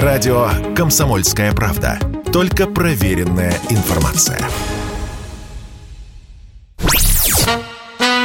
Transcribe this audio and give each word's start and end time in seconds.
Радио 0.00 0.48
«Комсомольская 0.74 1.52
правда». 1.52 1.98
Только 2.32 2.66
проверенная 2.66 3.52
информация. 3.68 4.40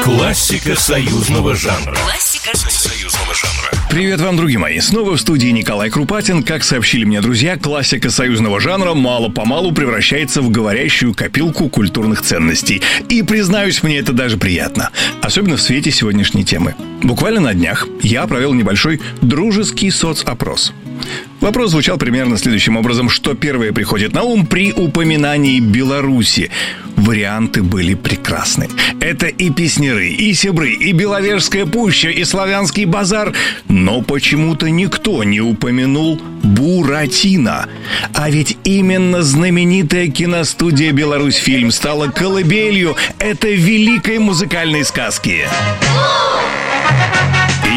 Классика 0.02 0.80
союзного 0.80 1.56
жанра. 1.56 1.94
Классика 1.94 2.56
Союзного 2.56 3.34
жанра. 3.34 3.90
Привет 3.90 4.22
вам, 4.22 4.38
друзья 4.38 4.60
мои! 4.60 4.80
Снова 4.80 5.18
в 5.18 5.20
студии 5.20 5.50
Николай 5.50 5.90
Крупатин. 5.90 6.41
Как 6.41 6.64
сообщили 6.64 7.04
мне 7.04 7.20
друзья, 7.20 7.57
классика 7.57 8.09
союзного 8.09 8.61
жанра 8.61 8.93
мало-помалу 8.93 9.73
превращается 9.73 10.41
в 10.41 10.49
говорящую 10.49 11.13
копилку 11.13 11.68
культурных 11.68 12.21
ценностей. 12.21 12.81
И, 13.09 13.23
признаюсь, 13.23 13.84
мне 13.84 13.97
это 13.97 14.13
даже 14.13 14.38
приятно. 14.38 14.91
Особенно 15.21 15.57
в 15.57 15.61
свете 15.61 15.91
сегодняшней 15.91 16.45
темы. 16.45 16.75
Буквально 17.04 17.41
на 17.41 17.54
днях 17.54 17.86
я 18.02 18.25
провел 18.25 18.54
небольшой 18.54 19.02
дружеский 19.21 19.91
соцопрос. 19.91 20.71
Вопрос 21.39 21.71
звучал 21.71 21.98
примерно 21.98 22.38
следующим 22.38 22.77
образом. 22.77 23.09
Что 23.09 23.34
первое 23.34 23.72
приходит 23.72 24.13
на 24.13 24.23
ум 24.23 24.45
при 24.45 24.73
упоминании 24.73 25.59
Беларуси? 25.59 26.49
Варианты 26.95 27.62
были 27.62 27.94
прекрасны. 27.94 28.67
Это 28.99 29.27
и 29.27 29.52
Песнеры, 29.52 30.09
и 30.09 30.34
Сибры, 30.34 30.72
и 30.73 30.91
Беловежская 30.94 31.67
пуща, 31.67 32.09
и 32.09 32.23
Славянский 32.23 32.86
базар. 32.86 33.34
Но 33.70 34.02
почему-то 34.02 34.70
никто 34.70 35.23
не 35.23 35.39
упомянул 35.39 36.20
Буратино. 36.44 37.67
А 38.14 38.30
ведь 38.31 38.58
именно 38.64 39.22
знаменитая 39.22 40.08
киностудия 40.08 40.91
«Беларусь 40.91 41.36
фильм» 41.36 41.72
стала 41.72 42.08
колыбелью 42.08 42.95
этой 43.20 43.55
великой 43.55 44.17
музыкальной 44.17 44.84
сказки. 44.84 45.45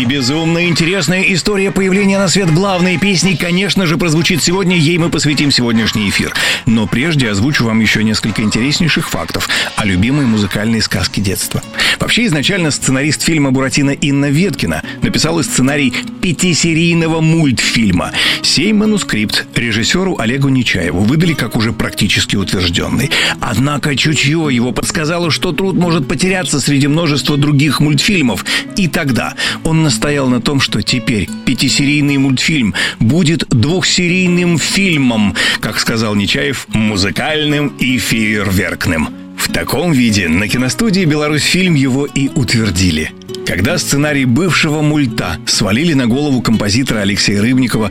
И 0.00 0.06
безумно 0.06 0.66
интересная 0.66 1.20
история 1.24 1.70
появления 1.70 2.18
на 2.18 2.26
свет 2.28 2.50
главной 2.50 2.96
песни, 2.96 3.34
конечно 3.34 3.84
же, 3.86 3.98
прозвучит 3.98 4.42
сегодня. 4.42 4.78
Ей 4.78 4.96
мы 4.96 5.10
посвятим 5.10 5.50
сегодняшний 5.50 6.08
эфир. 6.08 6.32
Но 6.64 6.86
прежде 6.86 7.28
озвучу 7.28 7.66
вам 7.66 7.80
еще 7.80 8.02
несколько 8.02 8.40
интереснейших 8.40 9.10
фактов 9.10 9.46
о 9.76 9.84
любимой 9.84 10.24
музыкальной 10.24 10.80
сказке 10.80 11.20
детства. 11.20 11.62
Вообще, 11.98 12.24
изначально 12.24 12.70
сценарист 12.70 13.20
фильма 13.20 13.50
«Буратино» 13.50 13.90
Инна 13.90 14.30
Веткина 14.30 14.82
написала 15.02 15.42
сценарий 15.42 15.92
пятисерийного 16.22 17.20
мультфильма. 17.20 18.12
Сей 18.40 18.72
манускрипт 18.72 19.46
режиссеру 19.54 20.16
Олегу 20.18 20.48
Нечаеву 20.48 21.00
выдали 21.00 21.34
как 21.34 21.56
уже 21.56 21.74
практически 21.74 22.36
утвержденный. 22.36 23.10
Однако 23.40 23.94
чутье 23.94 24.48
его 24.50 24.72
подсказало, 24.72 25.30
что 25.30 25.52
труд 25.52 25.76
может 25.76 26.08
потеряться 26.08 26.58
среди 26.58 26.86
множества 26.86 27.36
других 27.36 27.80
мультфильмов. 27.80 28.46
И 28.76 28.88
тогда 28.88 29.34
он 29.62 29.89
настоял 29.90 30.28
на 30.28 30.40
том, 30.40 30.60
что 30.60 30.82
теперь 30.82 31.28
пятисерийный 31.44 32.16
мультфильм 32.16 32.74
будет 33.00 33.48
двухсерийным 33.48 34.56
фильмом, 34.56 35.34
как 35.58 35.80
сказал 35.80 36.14
Нечаев, 36.14 36.68
музыкальным 36.68 37.74
и 37.80 37.98
фейерверкным. 37.98 39.08
В 39.36 39.52
таком 39.52 39.90
виде 39.90 40.28
на 40.28 40.46
киностудии 40.46 41.04
«Беларусь 41.04 41.42
фильм» 41.42 41.74
его 41.74 42.06
и 42.06 42.28
утвердили. 42.28 43.10
Когда 43.44 43.78
сценарий 43.78 44.26
бывшего 44.26 44.80
мульта 44.80 45.38
свалили 45.44 45.94
на 45.94 46.06
голову 46.06 46.40
композитора 46.40 47.00
Алексея 47.00 47.42
Рыбникова, 47.42 47.90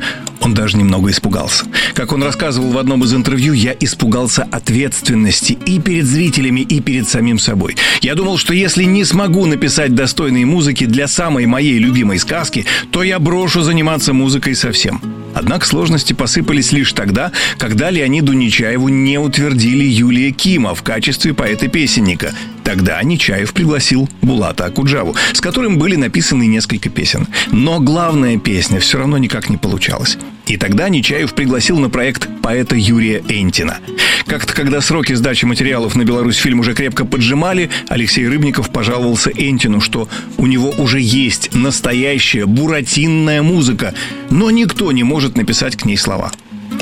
он 0.50 0.56
даже 0.56 0.78
немного 0.78 1.12
испугался. 1.12 1.66
Как 1.94 2.12
он 2.12 2.24
рассказывал 2.24 2.72
в 2.72 2.78
одном 2.80 3.04
из 3.04 3.14
интервью, 3.14 3.54
я 3.54 3.76
испугался 3.80 4.48
ответственности 4.52 5.56
и 5.68 5.80
перед 5.80 6.06
зрителями, 6.06 6.62
и 6.62 6.80
перед 6.80 7.08
самим 7.08 7.38
собой. 7.38 7.76
Я 8.02 8.16
думал, 8.16 8.38
что 8.38 8.54
если 8.56 8.84
не 8.84 9.06
смогу 9.06 9.46
написать 9.46 9.94
достойные 9.94 10.48
музыки 10.48 10.86
для 10.86 11.08
самой 11.08 11.46
моей 11.46 11.78
любимой 11.78 12.18
сказки, 12.18 12.66
то 12.92 13.04
я 13.04 13.20
брошу 13.20 13.62
заниматься 13.62 14.12
музыкой 14.12 14.56
совсем. 14.56 15.02
Однако 15.36 15.68
сложности 15.68 16.14
посыпались 16.14 16.72
лишь 16.72 16.94
тогда, 16.94 17.32
когда 17.60 17.92
Леониду 17.92 18.34
Нечаеву 18.34 18.90
не 18.90 19.20
утвердили 19.20 19.86
Юлия 19.86 20.32
Кима 20.32 20.74
в 20.74 20.82
качестве 20.82 21.36
поэта-песенника. 21.36 22.34
Тогда 22.64 23.02
Нечаев 23.04 23.54
пригласил 23.54 24.10
Булата 24.24 24.66
Акуджаву, 24.66 25.16
с 25.34 25.42
которым 25.42 25.78
были 25.78 25.96
написаны 25.96 26.48
несколько 26.48 26.90
песен. 26.90 27.28
Но 27.52 27.80
главная 27.80 28.40
песня 28.40 28.80
все 28.80 28.98
равно 28.98 29.20
никак 29.20 29.50
не 29.50 29.58
получалась. 29.58 30.18
И 30.50 30.58
тогда 30.58 30.90
Нечаев 30.90 31.36
пригласил 31.36 31.78
на 31.78 31.92
проект 31.92 32.28
поэта 32.42 32.76
Юрия 32.76 33.22
Энтина. 33.30 33.78
Как-то, 34.26 34.52
когда 34.54 34.82
сроки 34.82 35.14
сдачи 35.14 35.46
материалов 35.46 35.96
на 35.96 36.04
Беларусь 36.04 36.38
фильм 36.38 36.62
уже 36.62 36.74
крепко 36.74 37.06
поджимали, 37.06 37.70
Алексей 37.88 38.28
Рыбников 38.28 38.72
пожаловался 38.72 39.30
Энтину, 39.30 39.80
что 39.80 40.10
у 40.38 40.48
него 40.48 40.72
уже 40.72 41.00
есть 41.00 41.54
настоящая 41.54 42.48
буратинная 42.48 43.44
музыка, 43.44 43.94
но 44.32 44.50
никто 44.50 44.92
не 44.92 45.04
может 45.04 45.38
написать 45.38 45.76
к 45.76 45.86
ней 45.86 45.98
слова. 45.98 46.32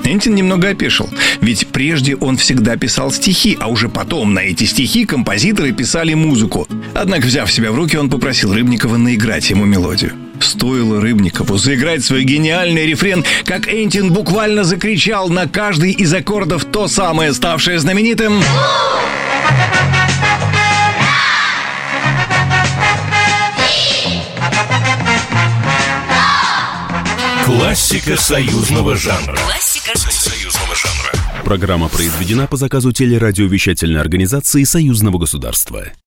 Энтин 0.05 0.33
немного 0.33 0.69
опешил, 0.69 1.09
ведь 1.41 1.67
прежде 1.67 2.15
он 2.15 2.37
всегда 2.37 2.77
писал 2.77 3.11
стихи, 3.11 3.57
а 3.59 3.67
уже 3.67 3.89
потом 3.89 4.33
на 4.33 4.39
эти 4.39 4.63
стихи 4.63 5.05
композиторы 5.05 5.73
писали 5.73 6.13
музыку. 6.13 6.69
Однако, 6.93 7.25
взяв 7.25 7.51
себя 7.51 7.73
в 7.73 7.75
руки, 7.75 7.97
он 7.97 8.09
попросил 8.09 8.53
Рыбникова 8.53 8.95
наиграть 8.95 9.49
ему 9.49 9.65
мелодию. 9.65 10.13
Стоило 10.41 11.01
Рыбникову 11.01 11.57
заиграть 11.57 12.03
свой 12.03 12.23
гениальный 12.23 12.85
рефрен, 12.85 13.23
как 13.45 13.67
Энтин 13.67 14.11
буквально 14.11 14.63
закричал 14.63 15.29
на 15.29 15.47
каждый 15.47 15.91
из 15.91 16.13
аккордов 16.13 16.65
то 16.65 16.87
самое, 16.87 17.33
ставшее 17.33 17.79
знаменитым... 17.79 18.41
Классика 27.45 28.17
союзного 28.17 28.95
жанра. 28.95 29.35
Классика 29.35 29.97
Союзного 29.97 30.75
жанра. 30.75 31.43
Программа 31.45 31.87
произведена 31.87 32.47
по 32.47 32.57
заказу 32.57 32.91
телерадиовещательной 32.91 34.01
организации 34.01 34.63
Союзного 34.63 35.17
государства. 35.17 35.87